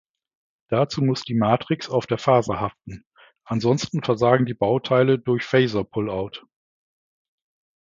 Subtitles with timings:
[0.69, 3.05] Dazu muss die Matrix auf der Faser haften,
[3.43, 6.43] ansonsten versagen die Bauteile durch "Faser-pull-out".